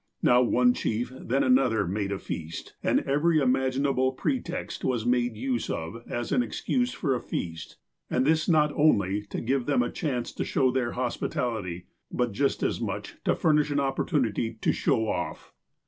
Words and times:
Now 0.23 0.41
one 0.41 0.73
chief, 0.73 1.13
then 1.15 1.43
another, 1.43 1.85
made 1.85 2.11
a 2.11 2.17
feast, 2.17 2.73
and 2.81 3.01
every 3.01 3.37
imaginable 3.39 4.11
pretext 4.13 4.83
was 4.83 5.05
made 5.05 5.37
use 5.37 5.69
of 5.69 6.01
as 6.11 6.31
an 6.31 6.41
excuse 6.41 6.91
for 6.91 7.13
a 7.13 7.21
feast, 7.21 7.77
and 8.09 8.25
this 8.25 8.49
not 8.49 8.71
only 8.73 9.27
to 9.27 9.39
give 9.39 9.67
them 9.67 9.83
a 9.83 9.91
chance 9.91 10.31
to 10.31 10.43
show 10.43 10.71
their 10.71 10.93
hospitality, 10.93 11.85
but 12.11 12.31
just 12.31 12.63
as 12.63 12.81
much 12.81 13.17
to 13.25 13.35
furnish 13.35 13.69
an 13.69 13.79
op 13.79 13.95
portunity 13.97 14.59
"to 14.61 14.71
show 14.73 15.07
off." 15.07 15.53